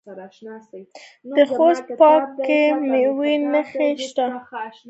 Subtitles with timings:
[1.37, 4.27] د خوست په باک کې د مسو نښې شته.